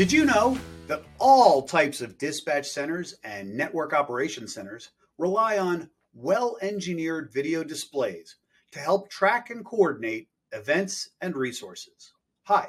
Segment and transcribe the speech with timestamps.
[0.00, 5.90] Did you know that all types of dispatch centers and network operation centers rely on
[6.14, 8.36] well engineered video displays
[8.70, 12.14] to help track and coordinate events and resources?
[12.44, 12.68] Hi,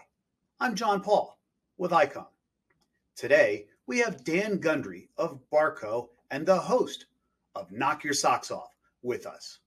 [0.59, 1.39] I'm Jon Paul
[1.77, 2.27] with ICOM.
[3.16, 7.05] Today, we have Dan Gundry of Barco and the host
[7.55, 9.59] of Knock Your Socks Off with us.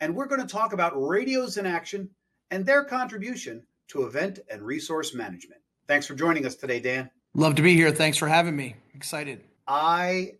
[0.00, 2.10] And we're going to talk about radios in action
[2.50, 5.61] and their contribution to event and resource management.
[5.92, 7.10] Thanks for joining us today, Dan.
[7.34, 7.90] Love to be here.
[7.90, 8.76] Thanks for having me.
[8.94, 9.44] Excited.
[9.68, 10.36] I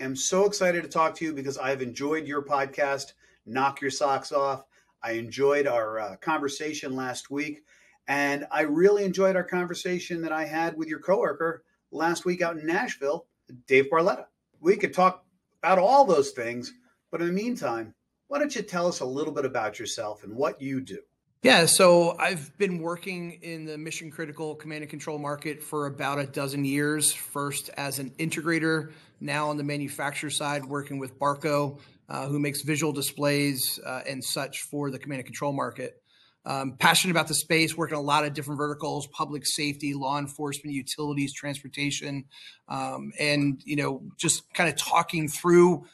[0.00, 3.12] am so excited to talk to you because I've enjoyed your podcast,
[3.46, 4.64] Knock Your Socks Off.
[5.04, 7.62] I enjoyed our uh, conversation last week,
[8.08, 11.62] and I really enjoyed our conversation that I had with your coworker
[11.92, 13.26] last week out in Nashville,
[13.68, 14.24] Dave Barletta.
[14.58, 15.24] We could talk
[15.62, 16.72] about all those things,
[17.12, 17.94] but in the meantime,
[18.26, 20.98] why don't you tell us a little bit about yourself and what you do?
[21.42, 26.18] Yeah, so I've been working in the mission critical command and control market for about
[26.18, 27.12] a dozen years.
[27.12, 31.78] First as an integrator, now on the manufacturer side, working with Barco,
[32.08, 36.02] uh, who makes visual displays uh, and such for the command and control market.
[36.46, 40.74] Um, passionate about the space, working a lot of different verticals: public safety, law enforcement,
[40.74, 42.24] utilities, transportation,
[42.68, 45.86] um, and you know, just kind of talking through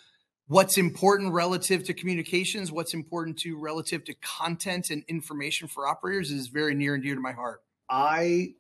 [0.49, 6.31] what's important relative to communications, what's important to relative to content and information for operators
[6.31, 7.63] is very near and dear to my heart.
[7.89, 8.55] I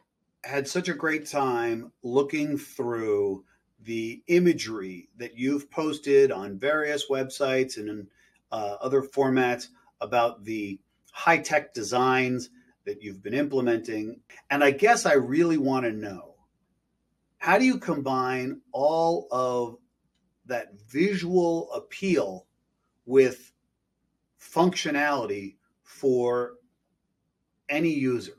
[0.44, 3.44] had such a great time looking through
[3.84, 8.06] the imagery that you've posted on various websites and in
[8.52, 9.68] uh, other formats
[10.00, 10.78] about the
[11.12, 12.50] high tech designs
[12.84, 14.20] that you've been implementing.
[14.50, 16.34] And I guess I really want to know
[17.38, 19.76] how do you combine all of
[20.52, 22.46] that visual appeal
[23.06, 23.52] with
[24.40, 26.54] functionality for
[27.68, 28.34] any user?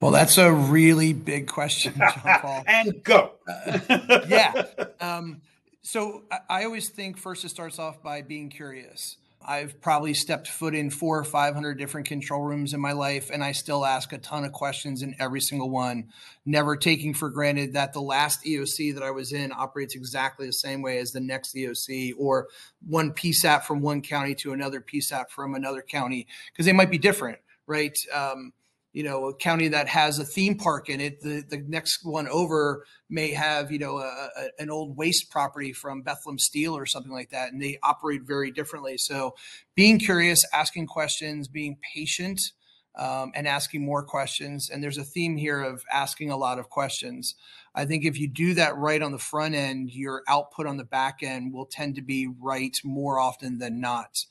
[0.00, 2.64] Well, that's a really big question, Jon Paul.
[2.66, 3.32] and go.
[3.46, 4.64] uh, yeah.
[5.00, 5.42] Um,
[5.82, 9.18] so I, I always think first it starts off by being curious.
[9.42, 13.42] I've probably stepped foot in four or 500 different control rooms in my life, and
[13.42, 16.08] I still ask a ton of questions in every single one,
[16.44, 20.52] never taking for granted that the last EOC that I was in operates exactly the
[20.52, 22.48] same way as the next EOC or
[22.86, 26.98] one PSAP from one county to another PSAP from another county, because they might be
[26.98, 27.96] different, right?
[28.14, 28.52] Um,
[28.92, 32.28] you know a county that has a theme park in it the, the next one
[32.28, 36.86] over may have you know a, a, an old waste property from bethlehem steel or
[36.86, 38.96] something like that and they operate very differently.
[38.98, 39.34] So
[39.74, 42.40] being curious asking questions being patient
[42.96, 46.68] um, and asking more questions and there's a theme here of asking a lot of
[46.68, 47.34] questions.
[47.74, 50.84] I think if you do that right on the front end your output on the
[50.84, 54.24] back end will tend to be right more often than not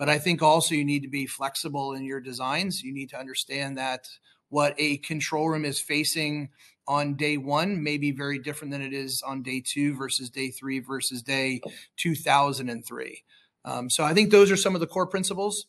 [0.00, 2.82] but I think also you need to be flexible in your designs.
[2.82, 4.08] You need to understand that
[4.48, 6.48] what a control room is facing
[6.88, 10.48] on day one may be very different than it is on day two versus day
[10.48, 11.60] three versus day
[11.98, 13.22] 2003.
[13.66, 15.66] Um, so I think those are some of the core principles.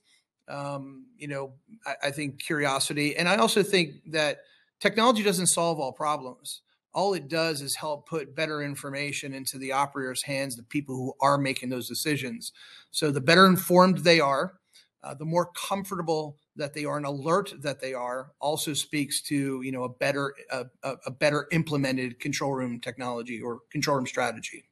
[0.47, 1.51] Um, you know,
[1.85, 3.17] I, I think curiosity.
[3.17, 4.37] And I also think that
[4.79, 6.61] technology doesn't solve all problems
[6.93, 11.13] all it does is help put better information into the operator's hands, the people who
[11.21, 12.51] are making those decisions.
[12.91, 14.53] So the better informed they are,
[15.03, 19.61] uh, the more comfortable that they are and alert that they are also speaks to
[19.61, 20.65] you know a better a,
[21.05, 24.65] a better implemented control room technology or control room strategy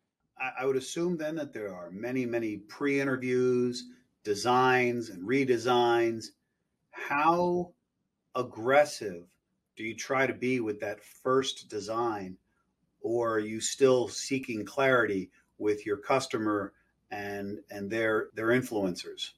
[0.57, 3.85] i would assume then that there are many many pre-interviews
[4.23, 6.27] designs and redesigns
[6.91, 7.71] how
[8.35, 9.25] aggressive
[9.79, 12.35] do you try to be with that first design
[12.99, 16.73] or are you still seeking clarity with your customer
[17.11, 19.29] and and their their influencers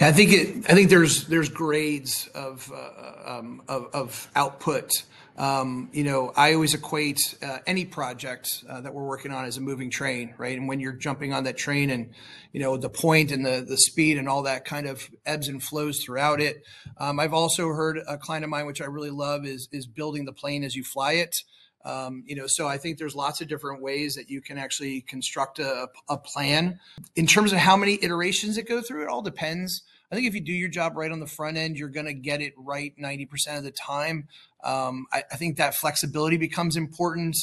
[0.00, 4.90] i think it i think there's there's grades of uh, um, of, of output
[5.40, 9.56] um, you know, I always equate uh, any project uh, that we're working on as
[9.56, 10.54] a moving train, right?
[10.54, 12.12] And when you're jumping on that train and,
[12.52, 15.62] you know, the point and the, the speed and all that kind of ebbs and
[15.62, 16.62] flows throughout it.
[16.98, 20.26] Um, I've also heard a client of mine, which I really love, is, is building
[20.26, 21.34] the plane as you fly it.
[21.84, 25.00] Um, you know, so I think there's lots of different ways that you can actually
[25.02, 26.78] construct a, a plan.
[27.16, 29.82] In terms of how many iterations it go through, it all depends.
[30.12, 32.14] I think if you do your job right on the front end, you're going to
[32.14, 34.28] get it right 90% of the time.
[34.62, 37.36] Um, I, I, think that flexibility becomes important.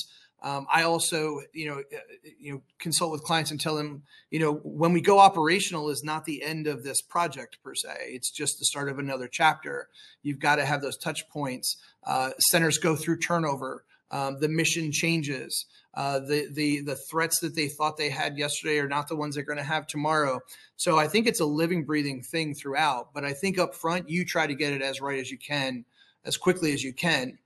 [0.44, 2.00] Um, I also, you know, uh,
[2.40, 6.04] you know, consult with clients and tell them, you know, when we go operational is
[6.04, 7.90] not the end of this project per se.
[8.10, 9.88] It's just the start of another chapter.
[10.22, 11.78] You've got to have those touch points.
[12.06, 13.84] Uh, centers go through turnover.
[14.12, 15.66] Um, the mission changes.
[15.94, 19.36] Uh, the the the threats that they thought they had yesterday are not the ones
[19.36, 20.40] they're going to have tomorrow.
[20.76, 23.14] So I think it's a living, breathing thing throughout.
[23.14, 25.86] But I think up front, you try to get it as right as you can
[26.24, 27.40] as quickly as you can.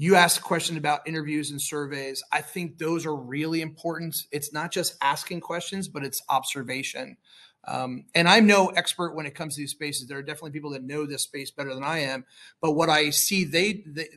[0.00, 2.22] you asked a question about interviews and surveys.
[2.30, 4.16] I think those are really important.
[4.30, 7.16] It's not just asking questions, but it's observation.
[7.66, 10.06] Um, and I'm no expert when it comes to these spaces.
[10.06, 12.24] There are definitely people that know this space better than I am.
[12.60, 14.08] But what I see they, they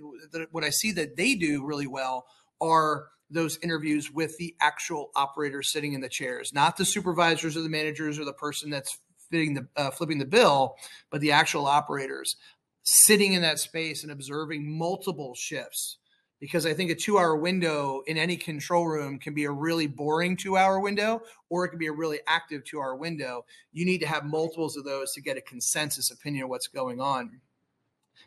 [0.51, 2.25] what I see that they do really well
[2.61, 7.61] are those interviews with the actual operators sitting in the chairs, not the supervisors or
[7.61, 8.97] the managers or the person that's
[9.31, 10.75] fitting the uh, flipping the bill,
[11.09, 12.35] but the actual operators
[12.83, 15.97] sitting in that space and observing multiple shifts
[16.41, 19.87] because I think a two hour window in any control room can be a really
[19.87, 23.45] boring two hour window or it can be a really active two hour window.
[23.71, 26.99] You need to have multiples of those to get a consensus opinion of what's going
[26.99, 27.39] on.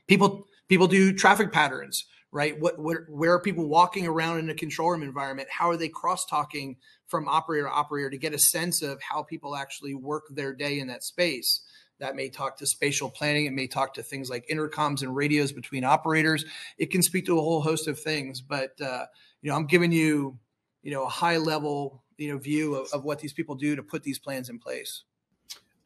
[0.07, 2.59] People people do traffic patterns, right?
[2.59, 5.49] What, what where are people walking around in a control room environment?
[5.51, 6.77] How are they cross talking
[7.09, 10.79] from operator to operator to get a sense of how people actually work their day
[10.79, 11.63] in that space?
[12.01, 13.47] That may talk to spatial planning.
[13.47, 16.45] It may talk to things like intercoms and radios between operators.
[16.77, 18.41] It can speak to a whole host of things.
[18.41, 19.07] But uh,
[19.43, 20.39] you know, I'm giving you,
[20.83, 23.83] you know, a high level, you know, view of, of what these people do to
[23.83, 25.05] put these plans in place.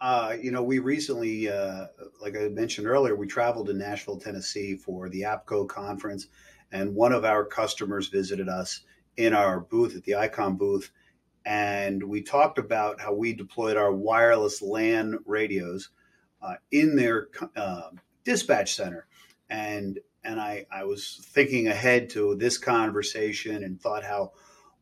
[0.00, 1.86] Uh, you know, we recently, uh,
[2.20, 6.28] like I mentioned earlier, we traveled to Nashville, Tennessee for the APCO conference,
[6.70, 8.80] and one of our customers visited us
[9.16, 10.92] in our booth at the ICOM booth,
[11.44, 15.90] and we talked about how we deployed our wireless LAN radios
[16.42, 17.90] uh, in their uh,
[18.24, 19.06] dispatch center,
[19.48, 24.32] and and I, I was thinking ahead to this conversation and thought how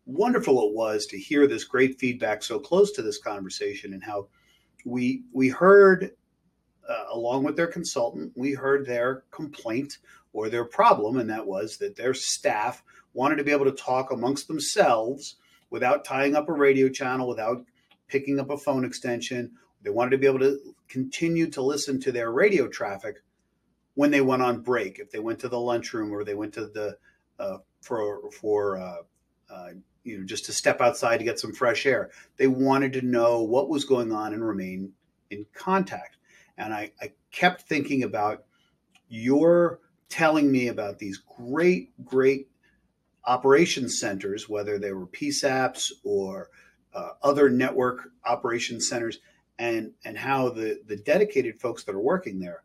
[0.07, 4.29] wonderful it was to hear this great feedback so close to this conversation and how
[4.85, 6.13] we we heard
[6.89, 9.99] uh, along with their consultant we heard their complaint
[10.33, 12.83] or their problem and that was that their staff
[13.13, 15.37] wanted to be able to talk amongst themselves
[15.71, 17.65] without tying up a radio channel without
[18.09, 19.53] picking up a phone extension.
[19.83, 23.17] They wanted to be able to continue to listen to their radio traffic
[23.95, 26.67] when they went on break, if they went to the lunchroom or they went to
[26.67, 26.97] the
[27.39, 28.97] uh, for for uh,
[29.51, 29.69] uh,
[30.05, 32.11] you know just to step outside to get some fresh air.
[32.37, 34.93] They wanted to know what was going on and remain
[35.31, 36.17] in contact.
[36.59, 38.45] And I, I kept thinking about
[39.09, 42.49] your telling me about these great, great
[43.25, 46.51] operations centers, whether they were PSAPs or
[46.95, 49.19] uh, other network operation centers
[49.59, 52.63] and and how the the dedicated folks that are working there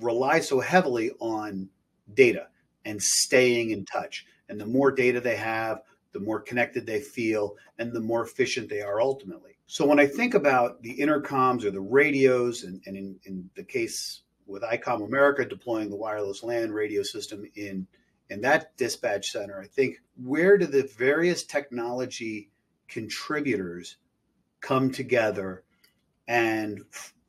[0.00, 1.68] rely so heavily on
[2.14, 2.48] data
[2.84, 4.26] and staying in touch.
[4.48, 5.82] And the more data they have
[6.12, 9.56] the more connected they feel and the more efficient they are ultimately.
[9.66, 13.64] So when i think about the intercoms or the radios and, and in, in the
[13.64, 17.86] case with icom america deploying the wireless LAN radio system in
[18.30, 22.48] in that dispatch center i think where do the various technology
[22.86, 23.96] contributors
[24.60, 25.64] come together
[26.28, 26.84] and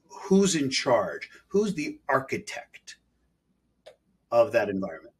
[0.09, 1.29] who's in charge?
[1.47, 2.97] Who's the architect
[4.31, 5.13] of that environment?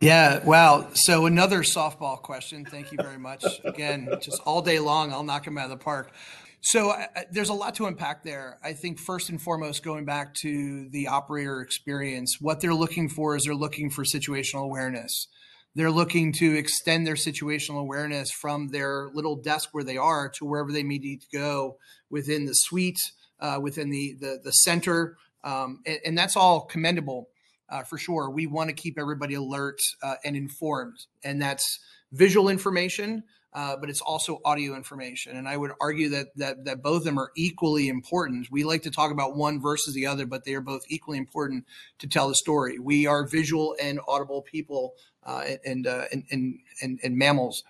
[0.00, 0.88] Yeah, wow.
[0.92, 2.64] So another softball question.
[2.66, 3.44] Thank you very much.
[3.64, 6.12] Again, just all day long, I'll knock them out of the park.
[6.60, 8.58] So uh, there's a lot to unpack there.
[8.62, 13.36] I think first and foremost, going back to the operator experience, what they're looking for
[13.36, 15.28] is they're looking for situational awareness.
[15.74, 20.44] They're looking to extend their situational awareness from their little desk where they are to
[20.44, 21.78] wherever they may need to go
[22.10, 23.00] within the suite,
[23.40, 27.28] uh, within the the, the center, um, and, and, that's all commendable
[27.68, 28.30] uh, for sure.
[28.30, 31.80] We want to keep everybody alert uh, and informed, and that's
[32.12, 35.36] visual information, uh, but it's also audio information.
[35.36, 38.48] And I would argue that that that both of them are equally important.
[38.50, 41.64] We like to talk about one versus the other, but they are both equally important
[42.00, 42.78] to tell the story.
[42.78, 44.94] We are visual and audible people
[45.24, 47.62] uh, and, uh, and, and, and, and mammals.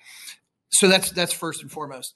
[0.70, 2.14] So that's that's first and foremost.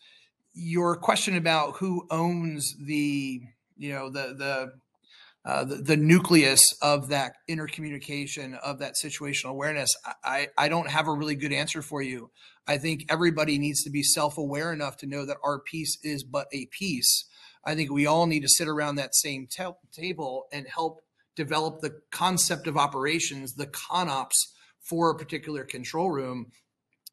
[0.54, 3.42] Your question about who owns the
[3.76, 4.72] you know the the
[5.49, 9.90] uh, the, the, nucleus of that intercommunication of that situational awareness
[10.23, 12.31] I, I don't have a really good answer for you.
[12.67, 16.49] I think everybody needs to be self-aware enough to know that our piece is but
[16.52, 17.25] a piece
[17.64, 19.49] i think we all need to sit around that same
[19.90, 21.00] table and help
[21.35, 24.37] develop the concept of operations the conops
[24.88, 26.47] for a particular control room,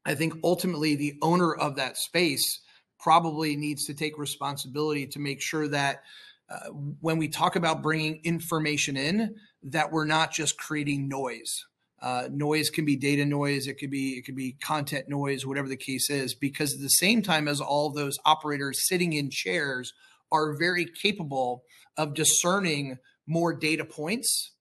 [0.05, 2.61] I think ultimately the owner of that space
[2.99, 6.01] probably needs to take responsibility to make sure that
[6.49, 11.65] uh, when we talk about bringing information in, that we're not just creating noise.
[12.01, 15.67] Uh, noise can be data noise, it could be it could be content noise, whatever
[15.67, 16.35] the case is.
[16.35, 19.93] Because at the same time as all those operators sitting in chairs
[20.31, 21.63] are very capable
[21.97, 24.51] of discerning more data points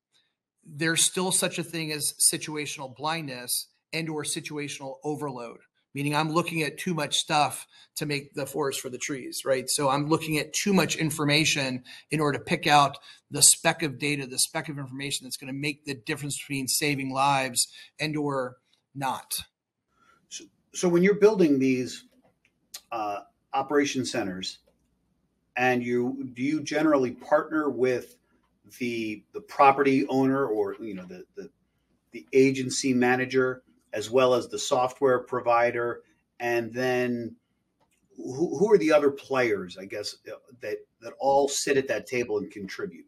[0.67, 5.59] there's still such a thing as situational blindness and or situational overload
[5.95, 9.69] meaning I'm looking at too much stuff to make the forest for the trees, right?
[9.69, 12.99] So I'm looking at too much information in order to pick out
[13.31, 16.67] the speck of data, the speck of information that's going to make the difference between
[16.67, 17.69] saving lives
[18.01, 18.57] and or
[18.95, 19.33] not.
[20.29, 22.05] So, so when you're building these
[22.91, 23.21] uh,
[23.53, 24.59] operation centers,
[25.57, 28.17] and you do you generally partner with
[28.79, 31.51] the the property owner or you know the the,
[32.13, 33.63] the agency manager
[33.95, 36.03] as well as the software provider,
[36.41, 37.37] and then
[38.17, 39.79] who, who are the other players?
[39.79, 43.07] I guess uh, that that all sit at that table and contribute.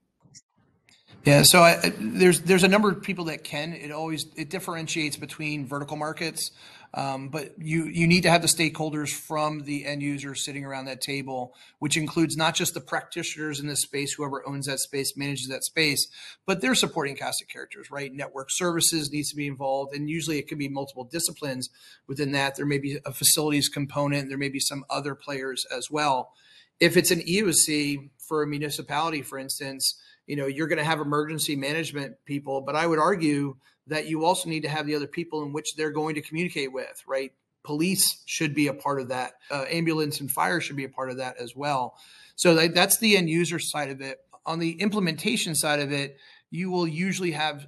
[1.24, 3.72] Yeah, so I, there's there's a number of people that can.
[3.72, 6.52] It always it differentiates between vertical markets,
[6.94, 10.86] um, but you you need to have the stakeholders from the end user sitting around
[10.86, 15.16] that table, which includes not just the practitioners in this space, whoever owns that space,
[15.16, 16.08] manages that space,
[16.46, 18.12] but their supporting cast of characters, right?
[18.12, 21.70] Network services needs to be involved, and usually it can be multiple disciplines
[22.06, 22.56] within that.
[22.56, 26.32] There may be a facilities component, there may be some other players as well.
[26.78, 31.00] If it's an EOC for a municipality, for instance you know you're going to have
[31.00, 33.56] emergency management people but i would argue
[33.86, 36.72] that you also need to have the other people in which they're going to communicate
[36.72, 37.32] with right?
[37.62, 39.32] Police should be a part of that.
[39.50, 41.96] Uh, ambulance and fire should be a part of that as well.
[42.36, 44.18] So that, that's the end user side of it.
[44.44, 46.18] On the implementation side of it
[46.50, 47.66] you will usually have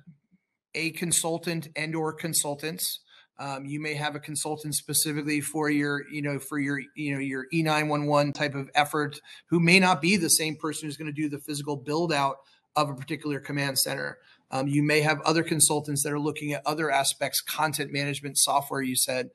[0.75, 3.01] a consultant and or consultants
[3.39, 7.21] um, you may have a consultant specifically for your, you know, for your, you know,
[7.21, 11.13] your E911 type of effort, who may not be the same person who's going to
[11.13, 12.39] do the physical build out
[12.75, 14.19] of a particular command center.
[14.51, 18.83] Um, you may have other consultants that are looking at other aspects, content management software.
[18.83, 19.31] You said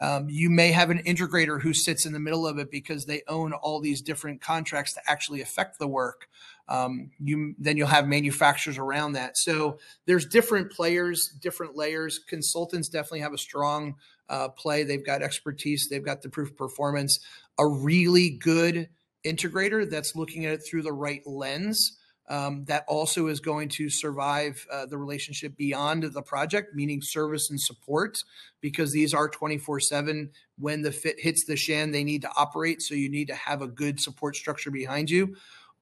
[0.00, 3.22] um, you may have an integrator who sits in the middle of it because they
[3.28, 6.28] own all these different contracts to actually affect the work.
[6.68, 9.36] Um, you then you'll have manufacturers around that.
[9.36, 12.18] So there's different players, different layers.
[12.18, 13.94] Consultants definitely have a strong
[14.28, 14.82] uh, play.
[14.82, 15.88] They've got expertise.
[15.90, 17.18] They've got the proof of performance.
[17.58, 18.88] A really good
[19.24, 21.98] integrator that's looking at it through the right lens
[22.28, 27.48] um, that also is going to survive uh, the relationship beyond the project, meaning service
[27.50, 28.22] and support,
[28.60, 30.30] because these are 24 7.
[30.58, 32.82] When the fit hits the shan, they need to operate.
[32.82, 35.36] So you need to have a good support structure behind you.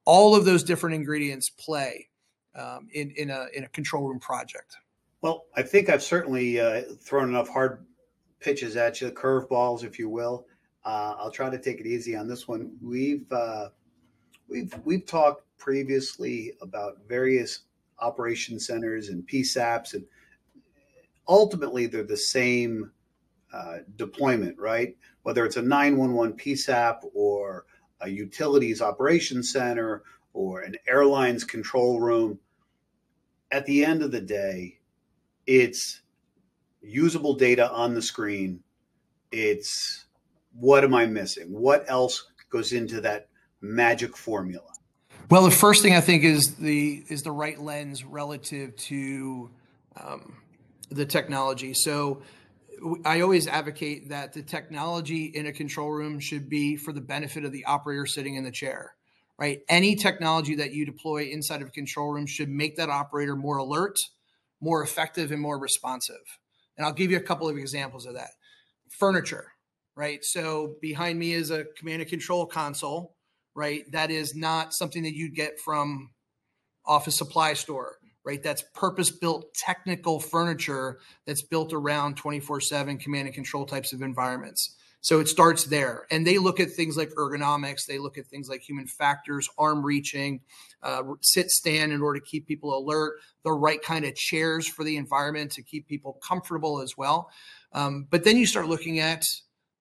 [0.07, 2.09] All of those different ingredients play
[2.55, 4.77] um, in, in, a, in a control room project.
[5.21, 7.85] Well, I think I've certainly uh, thrown enough hard
[8.41, 10.47] pitches at you, curveballs, if you will.
[10.85, 12.77] Uh, I'll try to take it easy on this one.
[12.81, 13.71] We've uh,
[14.49, 17.61] we've we've talked previously about various
[17.99, 20.05] operation centers and PSAPs, and
[21.27, 22.93] ultimately they're the same
[23.53, 24.97] uh, deployment, right?
[25.23, 27.65] Whether it's a 911 PSAP or
[28.01, 32.39] a utilities operation center or an airline's control room,
[33.51, 34.79] at the end of the day,
[35.47, 36.01] it's
[36.83, 38.61] usable data on the screen.
[39.33, 40.07] It's
[40.59, 41.47] what am I missing?
[41.53, 43.29] What else goes into that
[43.61, 44.67] magic formula?
[45.31, 49.51] Well, the first thing I think is the is the right lens relative to
[50.01, 50.37] um,
[50.91, 51.75] the technology.
[51.75, 52.23] So
[53.05, 57.45] I always advocate that the technology in a control room should be for the benefit
[57.45, 58.95] of the operator sitting in the chair.
[59.39, 59.61] Right?
[59.69, 63.59] Any technology that you deploy inside of a control room should make that operator more
[63.59, 63.97] alert,
[64.63, 66.17] more effective, and more responsive.
[66.77, 68.31] And I'll give you a couple of examples of that.
[68.89, 69.53] Furniture,
[69.95, 70.25] right?
[70.25, 73.17] So behind me is a command and control console
[73.57, 73.91] right?
[73.91, 76.11] That is not something that you'd get from
[76.87, 78.43] office supply store, right?
[78.43, 84.03] That's purpose built technical furniture that's built around 24 7 command and control types of
[84.03, 84.77] environments.
[85.01, 86.05] So it starts there.
[86.11, 89.87] And they look at things like ergonomics, they look at things like human factors, arm
[89.87, 90.41] reaching,
[90.83, 94.83] uh, sit stand in order to keep people alert, the right kind of chairs for
[94.83, 97.31] the environment to keep people comfortable as well.
[97.73, 99.23] Um, but then you start looking at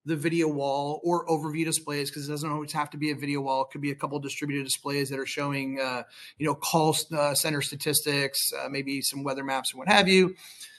[0.05, 3.41] the video wall or overview displays because it doesn't always have to be a video
[3.41, 3.63] wall.
[3.63, 6.03] It could be a couple distributed displays that are showing, uh,
[6.37, 10.35] you know, call uh, center statistics, uh, maybe some weather maps and what have you.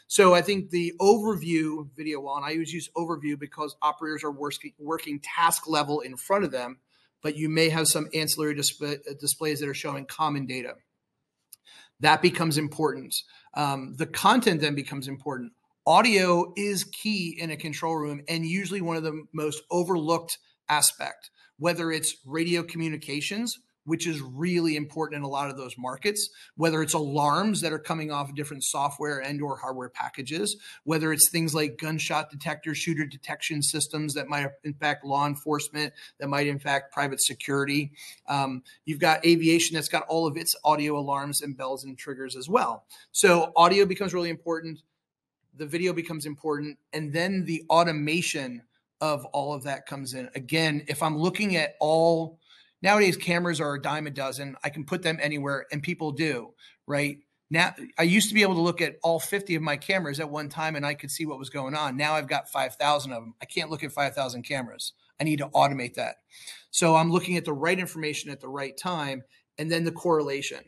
[0.09, 4.31] So I think the overview video wall, and I always use overview because operators are
[4.31, 6.79] working, working task level in front of them,
[7.23, 10.75] but you may have some ancillary display, displays that are showing common data.
[11.99, 13.17] That becomes important.
[13.55, 15.53] Um, the content then becomes important
[15.87, 20.39] audio is key in a control room and usually one of the most overlooked
[20.69, 26.31] aspect whether it's radio communications which is really important in a lot of those markets
[26.57, 31.29] whether it's alarms that are coming off different software and or hardware packages whether it's
[31.29, 36.93] things like gunshot detector shooter detection systems that might impact law enforcement that might impact
[36.93, 37.93] private security.
[38.29, 42.35] Um, you've got aviation that's got all of its audio alarms and bells and triggers
[42.35, 42.87] as well.
[43.13, 44.81] So audio becomes really important
[45.57, 48.63] the video becomes important and then the automation
[49.01, 50.29] of all of that comes in.
[50.35, 52.39] Again, if I'm looking at all
[52.83, 54.57] nowadays, cameras are a dime a dozen.
[54.65, 56.55] I can put them anywhere, and people do,
[56.87, 57.19] right?
[57.49, 60.29] Now, I used to be able to look at all 50 of my cameras at
[60.29, 61.97] one time and I could see what was going on.
[61.97, 63.35] Now I've got 5,000 of them.
[63.41, 64.95] I can't look at 5,000 cameras.
[65.21, 66.17] I need to automate that.
[66.73, 69.23] So I'm looking at the right information at the right time
[69.59, 70.61] and then the correlation.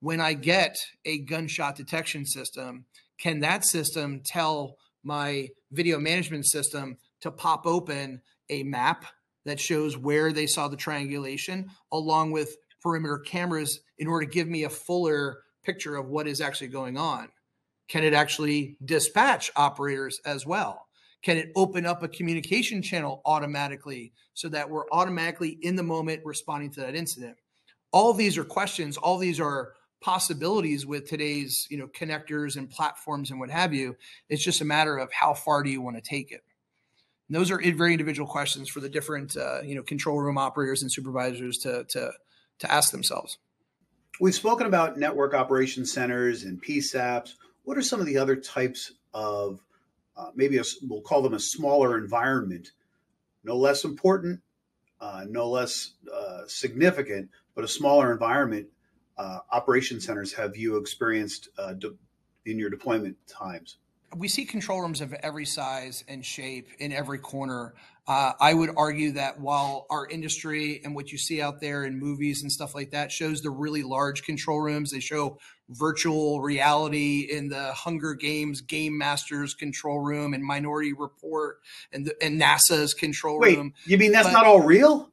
[0.00, 2.84] When I get a gunshot detection system,
[3.20, 9.04] can that system tell my video management system to pop open a map
[9.44, 14.48] that shows where they saw the triangulation along with perimeter cameras in order to give
[14.48, 17.28] me a fuller picture of what is actually going on?
[17.88, 20.86] Can it actually dispatch operators as well?
[21.22, 26.22] Can it open up a communication channel automatically so that we're automatically in the moment
[26.24, 27.36] responding to that incident?
[27.92, 33.30] All these are questions, all these are possibilities with today's, you know, connectors and platforms
[33.30, 33.96] and what have you.
[34.28, 36.42] It's just a matter of how far do you want to take it?
[37.28, 40.82] And those are very individual questions for the different, uh, you know, control room operators
[40.82, 42.12] and supervisors to to
[42.60, 43.38] to ask themselves.
[44.20, 47.34] We've spoken about network operation centers and PSAPs.
[47.64, 49.60] What are some of the other types of
[50.16, 52.72] uh, maybe a, we'll call them a smaller environment,
[53.44, 54.40] no less important,
[55.00, 58.66] uh, no less uh, significant, but a smaller environment
[59.52, 61.96] operation centers have you experienced uh, de-
[62.46, 63.78] in your deployment times?
[64.16, 67.74] we see control rooms of every size and shape in every corner.
[68.08, 71.98] Uh, I would argue that while our industry and what you see out there in
[71.98, 77.28] movies and stuff like that shows the really large control rooms, they show virtual reality
[77.30, 81.60] in the Hunger Games Game Masters control room and Minority Report
[81.92, 83.74] and the, and NASA's control Wait, room.
[83.84, 85.12] You mean that's but, not all real?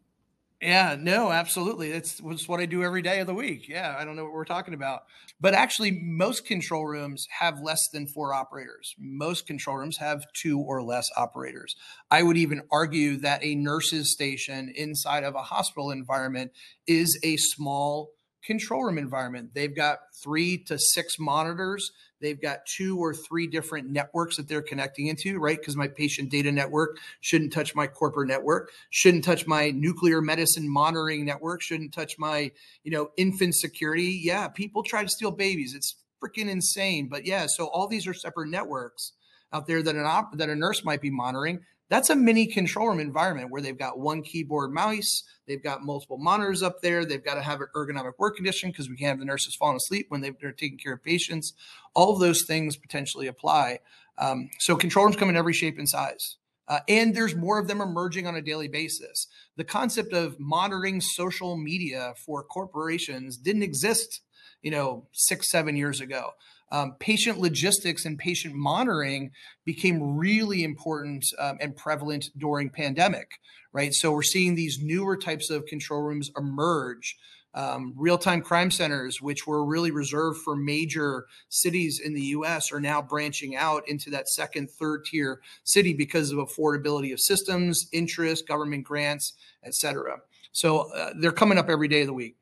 [0.62, 1.92] Yeah, no, absolutely.
[1.92, 3.70] That's, that's what I do every day of the week.
[3.70, 5.04] Yeah, I don't know what we're talking about.
[5.40, 8.96] But actually, most control rooms have less than four operators.
[8.98, 11.76] Most control rooms have two or less operators.
[12.10, 16.52] I would even argue that a nurse's station inside of a hospital environment
[16.88, 18.10] is a small
[18.48, 19.52] control room environment.
[19.54, 24.62] They've got three to six monitors They've got two or three different networks that they're
[24.62, 25.58] connecting into, right?
[25.58, 30.68] Because my patient data network shouldn't touch my corporate network, shouldn't touch my nuclear medicine
[30.68, 32.52] monitoring network, shouldn't touch my,
[32.84, 34.20] you know, infant security.
[34.24, 35.76] Yeah, people try to steal babies.
[35.76, 37.08] It's freaking insane.
[37.08, 39.14] But yeah, so all these are separate networks
[39.54, 41.60] out there that an op- that a nurse might be monitoring.
[41.90, 46.18] That's a mini control room environment where they've got one keyboard mouse, they've got multiple
[46.18, 49.20] monitors up there, they've got to have an ergonomic work condition because we can't have
[49.20, 51.54] the nurses falling asleep when they're taking care of patients.
[51.94, 53.80] All of those things potentially apply.
[54.18, 56.38] Um, so control rooms come in every shape and size.
[56.68, 59.28] Uh, and there's more of them emerging on a daily basis.
[59.56, 64.20] The concept of monitoring social media for corporations didn't exist,
[64.62, 66.32] you know, six, seven years ago
[66.72, 69.32] um, patient logistics and patient monitoring
[69.66, 73.40] became really important um, and prevalent during pandemic
[73.74, 73.94] right?
[73.94, 77.16] So we're seeing these newer types of control rooms emerge
[77.54, 82.80] um, real-time crime centers which were really reserved for major cities in the us are
[82.80, 88.48] now branching out into that second third tier city because of affordability of systems interest
[88.48, 89.34] government grants
[89.66, 90.18] etc
[90.52, 92.37] so uh, they're coming up every day of the week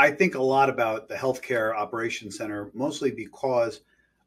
[0.00, 3.82] I think a lot about the healthcare operations center, mostly because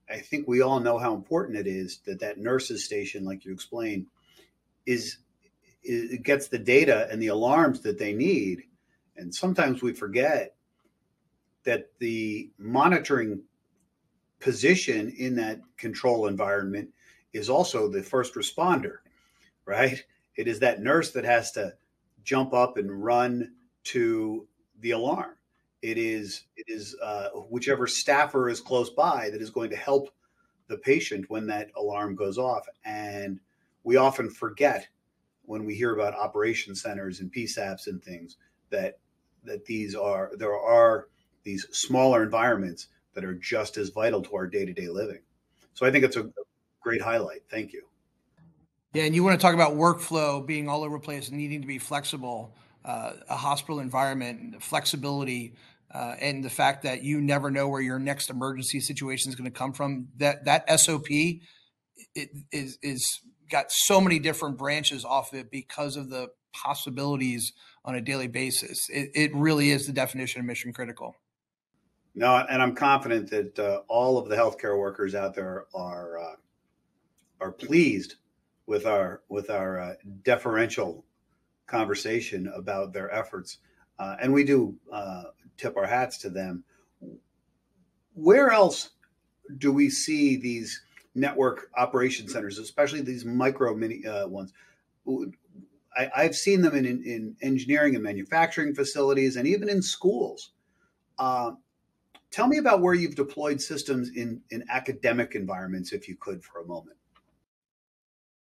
[0.08, 3.52] I think we all know how important it is that that nurses station, like you
[3.52, 4.06] explained,
[4.86, 5.18] is
[5.82, 8.66] it gets the data and the alarms that they need.
[9.18, 10.54] And sometimes we forget
[11.64, 13.42] that the monitoring
[14.40, 16.90] position in that control environment
[17.34, 18.98] is also the first responder,
[19.66, 20.06] right?
[20.36, 21.74] It is that nurse that has to
[22.24, 23.54] jump up and run
[23.86, 24.48] to
[24.80, 25.34] the alarm
[25.84, 30.10] it is it is uh, whichever staffer is close by that is going to help
[30.70, 32.66] the patient when that alarm goes off.
[32.86, 33.40] And
[33.84, 34.88] we often forget
[35.44, 38.38] when we hear about operation centers and PSAPs and things
[38.70, 38.98] that
[39.44, 41.10] that these are there are
[41.44, 45.20] these smaller environments that are just as vital to our day to day living.
[45.74, 46.30] So I think it's a
[46.82, 47.42] great highlight.
[47.52, 47.84] Thank you.
[48.94, 51.60] Yeah, and you want to talk about workflow being all over the place and needing
[51.60, 52.56] to be flexible.
[52.86, 55.56] Uh, a hospital environment, flexibility,
[55.94, 59.50] uh, and the fact that you never know where your next emergency situation is going
[59.50, 60.08] to come from.
[60.18, 61.08] That that SOP
[62.16, 63.20] it is is
[63.50, 67.54] got so many different branches off it because of the possibilities
[67.86, 68.88] on a daily basis.
[68.90, 71.16] It, it really is the definition of mission critical.
[72.16, 76.36] No, and I'm confident that uh, all of the healthcare workers out there are uh,
[77.42, 78.16] are pleased
[78.68, 79.94] with our with our uh,
[80.24, 81.06] deferential
[81.68, 83.60] conversation about their efforts,
[84.00, 85.24] uh, and we do uh,
[85.58, 86.64] tip our hats to them.
[88.14, 88.92] Where else
[89.58, 90.82] do we see these
[91.16, 94.54] network operation centers, especially these micro mini uh, ones,
[95.96, 100.52] I, have seen them in, in, in, engineering and manufacturing facilities and even in schools.
[101.20, 101.52] Uh,
[102.32, 106.62] tell me about where you've deployed systems in, in academic environments, if you could, for
[106.62, 106.98] a moment.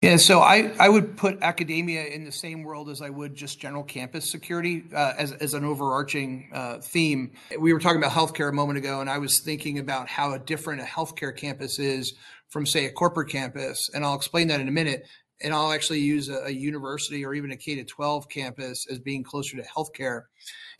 [0.04, 3.62] Yeah, so I, I would put academia in the same world as I would just
[3.62, 7.32] general campus security uh, as, as an overarching uh, theme.
[7.58, 10.82] We were talking about healthcare a moment ago, and I was thinking about how different
[10.82, 12.16] a healthcare campus is
[12.50, 13.90] from, say, a corporate campus.
[13.94, 15.08] And I'll explain that in a minute
[15.42, 19.00] and I'll actually use a, a, university or even a K to 12 campus as
[19.00, 20.24] being closer to healthcare.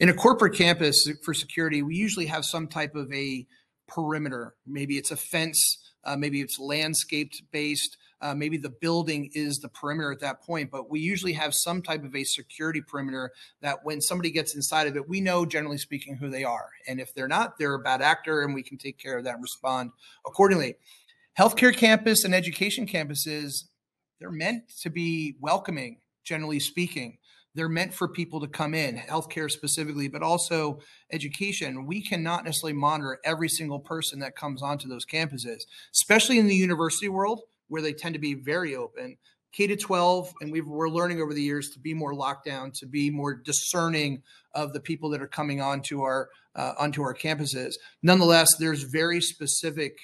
[0.02, 3.48] In a corporate campus for security, we usually have some type of a
[3.88, 4.54] perimeter.
[4.68, 7.96] Maybe it's a fence, uh, maybe it's landscaped based.
[8.24, 11.82] Uh, maybe the building is the perimeter at that point, but we usually have some
[11.82, 13.30] type of a security perimeter
[13.62, 16.70] that when somebody gets inside of it, we know generally speaking who they are.
[16.88, 19.34] And if they're not, they're a bad actor and we can take care of that
[19.34, 19.92] and respond
[20.26, 20.76] accordingly.
[21.38, 23.66] Healthcare campus and education campuses
[24.22, 27.18] they're meant to be welcoming, generally speaking.
[27.56, 30.80] They're meant for people to come in, healthcare specifically, but also
[31.12, 31.86] education.
[31.86, 36.56] We cannot necessarily monitor every single person that comes onto those campuses, especially in the
[36.56, 37.42] university world
[37.74, 39.18] where they tend to be very open.
[39.52, 42.70] K to 12, and we are learning over the years to be more locked down,
[42.76, 44.22] to be more discerning
[44.54, 47.74] of the people that are coming onto our uh, onto our campuses.
[48.04, 49.98] Nonetheless, there's very specific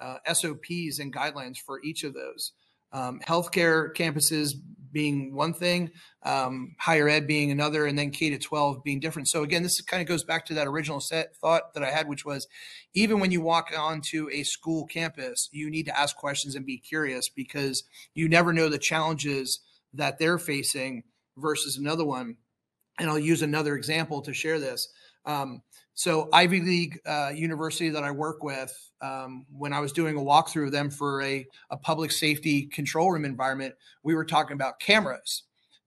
[0.00, 2.52] uh, SOPs and guidelines for each of those
[2.92, 4.54] um, healthcare campuses
[4.92, 5.90] being one thing,
[6.22, 9.28] um, higher ed being another, and then K to 12 being different.
[9.28, 12.08] So again, this kind of goes back to that original set thought that I had,
[12.08, 12.46] which was
[12.94, 16.78] even when you walk onto a school campus, you need to ask questions and be
[16.78, 19.60] curious because you never know the challenges
[19.92, 21.04] that they're facing
[21.36, 22.36] versus another one.
[22.98, 24.88] And I'll use another example to share this.
[25.24, 25.62] Um,
[25.94, 30.20] so Ivy League uh, university that I work with, um, when I was doing a
[30.20, 34.80] walkthrough of them for a, a public safety control room environment, we were talking about
[34.80, 35.42] cameras.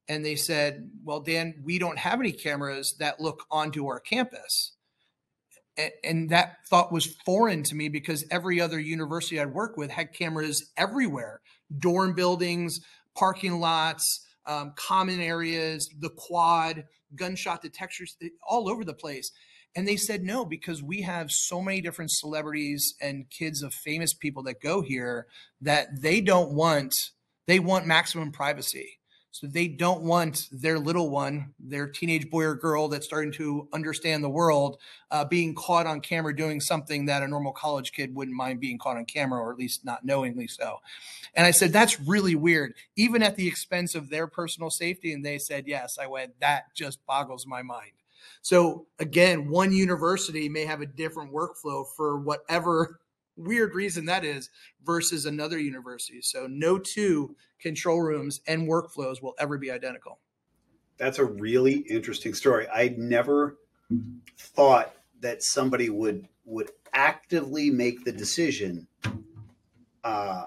[0.07, 4.73] And they said, well, Dan, we don't have any cameras that look onto our campus.
[5.77, 9.89] And, and that thought was foreign to me because every other university I'd worked with
[9.89, 11.41] had cameras everywhere
[11.79, 12.81] dorm buildings,
[13.15, 16.83] parking lots, um, common areas, the quad,
[17.15, 18.15] gunshot detectors,
[18.47, 19.31] all over the place.
[19.75, 24.13] And they said no, because we have so many different celebrities and kids of famous
[24.13, 25.25] people that go here
[25.61, 26.93] that they don't want,
[27.47, 28.99] they want maximum privacy.
[29.33, 33.67] So they don't want their little one, their teenage boy or girl that's starting to
[33.73, 34.77] understand the world,
[35.09, 38.77] uh, being caught on camera doing something that a normal college kid wouldn't mind being
[38.77, 40.77] caught on camera, or at least not knowingly so.
[41.33, 45.13] And I said, that's really weird, even at the expense of their personal safety.
[45.13, 45.97] And they said, yes.
[45.99, 47.93] I went, that just boggles my mind.
[48.43, 52.99] So again, one university may have a different workflow for whatever
[53.35, 54.49] weird reason that is
[54.83, 56.21] versus another university.
[56.21, 60.19] So no two control rooms and workflows will ever be identical.
[60.97, 62.67] That's a really interesting story.
[62.67, 63.57] I never
[64.37, 68.87] thought that somebody would would actively make the decision,
[70.03, 70.45] uh,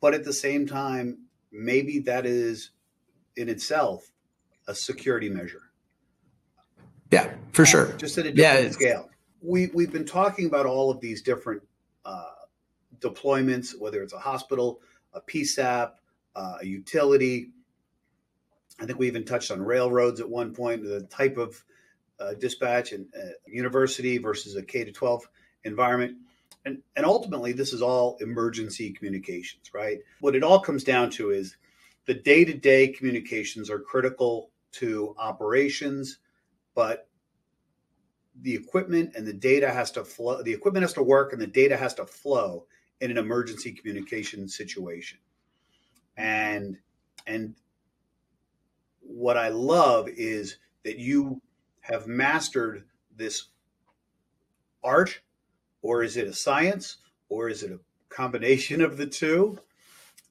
[0.00, 1.18] but at the same time,
[1.52, 2.70] maybe that is
[3.36, 4.10] in itself
[4.66, 5.62] a security measure.
[7.12, 7.92] Yeah, for sure.
[7.92, 9.10] Just at a different yeah, scale.
[9.42, 11.62] We we've been talking about all of these different
[12.06, 12.24] uh,
[13.00, 14.80] deployments, whether it's a hospital,
[15.12, 15.92] a PSAP,
[16.34, 17.50] uh, a utility.
[18.80, 21.62] I think we even touched on railroads at one point, the type of
[22.20, 25.28] uh, dispatch and uh, university versus a K to 12
[25.64, 26.16] environment.
[26.64, 29.98] And, and ultimately, this is all emergency communications, right?
[30.20, 31.56] What it all comes down to is
[32.06, 36.18] the day to day communications are critical to operations
[36.76, 37.08] but
[38.42, 41.46] the equipment and the data has to flow the equipment has to work and the
[41.46, 42.66] data has to flow
[43.00, 45.18] in an emergency communication situation.
[46.16, 46.78] And
[47.26, 47.54] and
[49.00, 51.40] what i love is that you
[51.80, 52.84] have mastered
[53.16, 53.48] this
[54.82, 55.20] art
[55.82, 59.58] or is it a science or is it a combination of the two?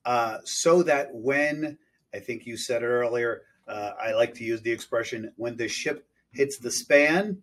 [0.04, 1.78] Uh, so that when
[2.14, 5.68] i think you said it earlier uh, i like to use the expression when the
[5.68, 7.42] ship hits the span,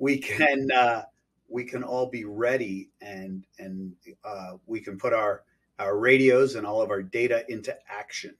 [0.00, 1.02] we can uh,
[1.48, 3.92] we can all be ready and and
[4.24, 5.44] uh, we can put our
[5.78, 8.34] our radios and all of our data into action.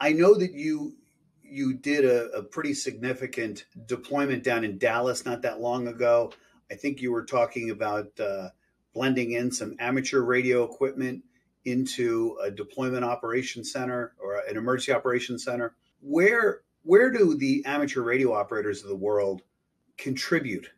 [0.00, 0.96] I know that you
[1.42, 6.32] you did a, a pretty significant deployment down in Dallas not that long ago.
[6.70, 8.48] I think you were talking about uh,
[8.92, 11.22] blending in some amateur radio equipment
[11.64, 15.76] into a deployment operation center or an emergency operations center.
[16.00, 19.42] Where where do the amateur radio operators of the world
[19.96, 20.70] contribute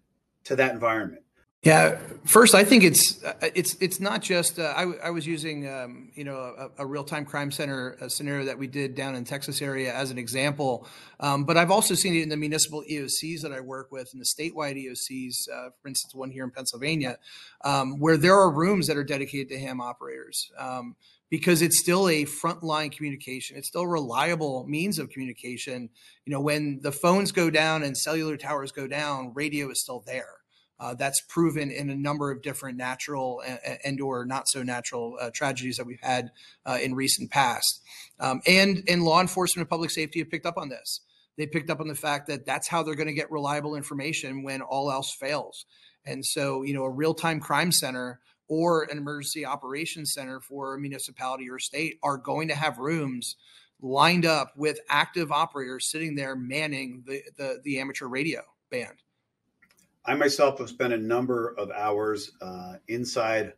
[0.46, 1.22] to that environment?
[1.62, 4.60] Yeah, first, I think it's uh, it's it's not just.
[4.60, 8.44] Uh, I, I was using um, you know a, a real time crime center scenario
[8.44, 10.86] that we did down in Texas area as an example,
[11.18, 14.22] um, but I've also seen it in the municipal EOCs that I work with, and
[14.22, 17.18] the statewide EOCs, uh, for instance, one here in Pennsylvania,
[17.64, 20.94] um, where there are rooms that are dedicated to ham operators um,
[21.30, 23.56] because it's still a frontline communication.
[23.56, 25.90] It's still a reliable means of communication.
[26.24, 30.02] You know, when the phones go down and cellular towers go down, radio is still
[30.06, 30.28] there.
[30.78, 35.16] Uh, that's proven in a number of different natural and, and or not so natural
[35.18, 36.30] uh, tragedies that we've had
[36.66, 37.80] uh, in recent past.
[38.20, 41.00] Um, and and law enforcement and public safety have picked up on this.
[41.38, 44.42] They picked up on the fact that that's how they're going to get reliable information
[44.42, 45.64] when all else fails.
[46.04, 50.74] And so, you know, a real time crime center or an emergency operations center for
[50.74, 53.36] a municipality or state are going to have rooms
[53.80, 59.02] lined up with active operators sitting there manning the, the, the amateur radio band.
[60.04, 63.52] I myself have spent a number of hours uh, inside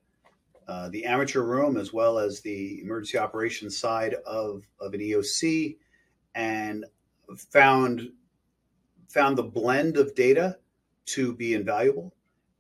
[0.67, 5.77] uh, the amateur room as well as the emergency operations side of, of an EOC
[6.35, 6.85] and
[7.37, 8.11] found
[9.09, 10.59] found the blend of data
[11.07, 12.15] to be invaluable.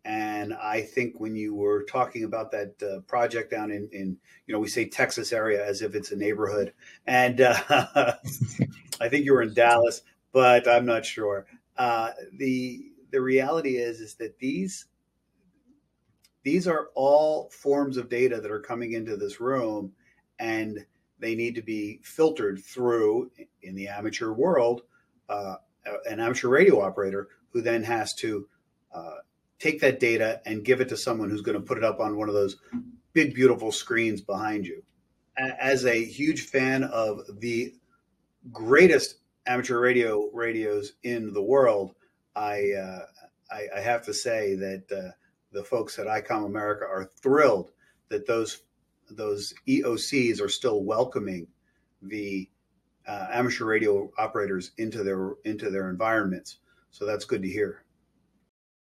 [0.04, 4.54] And I think when you were talking about that uh, project down in, in, you
[4.54, 6.72] know, we say Texas area as if it's a neighborhood.
[7.06, 7.58] And uh,
[9.00, 11.46] I think you were in Dallas, but I'm not sure.
[11.76, 14.86] Uh, the the reality is is that these
[16.42, 19.92] these are all forms of data that are coming into this room
[20.38, 20.84] and
[21.18, 23.30] they need to be filtered through
[23.62, 24.82] in the amateur world
[25.28, 25.56] uh,
[26.06, 28.46] an amateur radio operator who then has to
[28.94, 29.16] uh,
[29.58, 32.16] take that data and give it to someone who's going to put it up on
[32.16, 32.56] one of those
[33.12, 34.82] big beautiful screens behind you
[35.60, 37.74] as a huge fan of the
[38.52, 39.16] greatest
[39.46, 41.94] amateur radio radios in the world
[42.36, 43.06] I, uh,
[43.50, 45.10] I, I, have to say that uh,
[45.52, 47.72] the folks at ICOM America are thrilled
[48.10, 48.62] that those
[49.10, 51.48] those EOCs are still welcoming
[52.02, 52.48] the
[53.06, 56.58] uh, amateur radio operators into their into their environments.
[56.90, 57.84] So that's good to hear.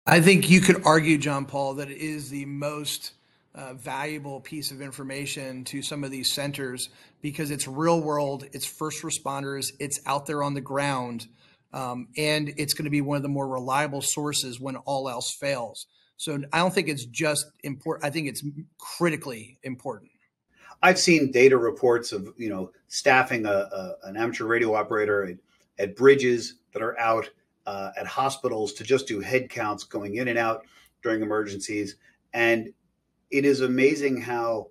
[0.06, 3.12] I think you could argue, Jon Paul, that it is the most
[3.54, 6.90] uh, valuable piece of information to some of these centers
[7.22, 11.26] because it's real world, it's first responders, it's out there on the ground.
[11.72, 15.32] Um, and it's going to be one of the more reliable sources when all else
[15.32, 15.86] fails.
[16.16, 18.04] So I don't think it's just important.
[18.04, 18.44] I think it's
[18.78, 20.10] critically important.
[20.82, 25.36] I've seen data reports of you know staffing a, a an amateur radio operator at,
[25.78, 27.28] at, bridges that are out
[27.66, 30.64] uh, at hospitals to just do head counts going in and out
[31.02, 31.96] during emergencies,
[32.32, 32.72] and
[33.30, 34.68] it is amazing how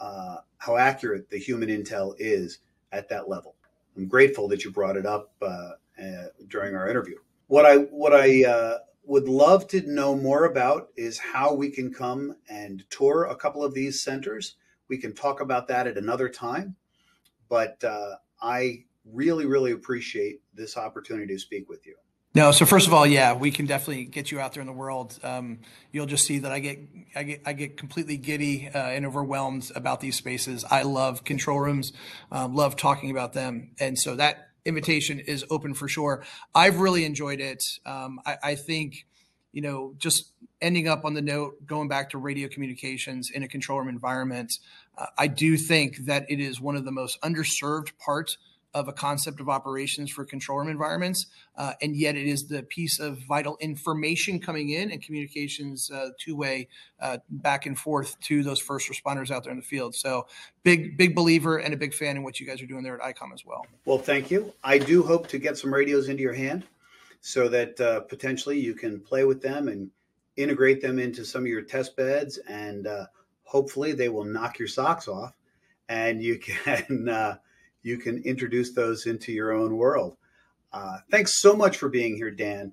[0.00, 2.58] uh, how accurate the human intel is
[2.92, 3.56] at that level.
[3.96, 5.70] I'm grateful that you brought it up uh,
[6.02, 7.16] uh, during our interview.
[7.46, 11.92] What I what I uh, would love to know more about is how we can
[11.92, 14.56] come and tour a couple of these centers.
[14.88, 16.76] We can talk about that at another time,
[17.48, 21.96] but uh, I really really appreciate this opportunity to speak with you.
[22.36, 24.72] No, so first of all, yeah, we can definitely get you out there in the
[24.74, 25.18] world.
[25.22, 26.78] Um, you'll just see that I get
[27.14, 30.62] I get I get completely giddy uh, and overwhelmed about these spaces.
[30.70, 31.94] I love control rooms,
[32.30, 36.24] um, love talking about them, and so that invitation is open for sure.
[36.54, 37.64] I've really enjoyed it.
[37.86, 39.06] Um, I, I, think,
[39.52, 43.48] you know, just ending up on the note, going back to radio communications in a
[43.48, 44.52] control room environment,
[44.98, 48.36] uh, I do think that it is one of the most underserved parts
[48.76, 52.62] of a concept of operations for control room environments, uh, and yet it is the
[52.62, 56.68] piece of vital information coming in and communications uh, two way
[57.00, 59.94] uh, back and forth to those first responders out there in the field.
[59.94, 60.26] So,
[60.62, 63.16] big big believer and a big fan in what you guys are doing there at
[63.16, 63.64] ICOM as well.
[63.86, 64.52] Well, thank you.
[64.62, 66.64] I do hope to get some radios into your hand
[67.22, 69.90] so that uh, potentially you can play with them and
[70.36, 73.06] integrate them into some of your test beds, and uh,
[73.44, 75.32] hopefully they will knock your socks off,
[75.88, 77.38] and you can uh,
[77.82, 80.16] you can introduce those into your own world.
[80.72, 82.72] Uh, thanks so much for being here, Dan.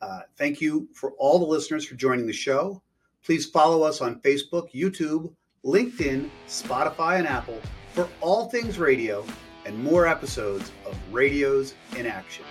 [0.00, 2.82] Uh, thank you for all the listeners for joining the show.
[3.24, 5.32] Please follow us on Facebook, YouTube,
[5.64, 7.60] LinkedIn, Spotify, and Apple
[7.92, 9.24] for all things radio
[9.66, 12.44] and more episodes of Radios in Action.